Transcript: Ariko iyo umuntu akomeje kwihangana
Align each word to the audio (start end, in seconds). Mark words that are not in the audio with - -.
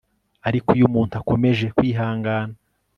Ariko 0.47 0.69
iyo 0.77 0.85
umuntu 0.89 1.13
akomeje 1.21 1.65
kwihangana 1.75 2.55